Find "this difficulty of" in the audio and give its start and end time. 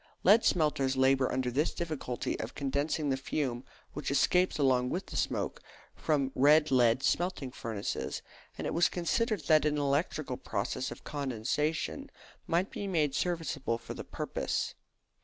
1.51-2.55